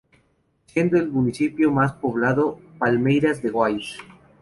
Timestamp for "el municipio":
0.97-1.69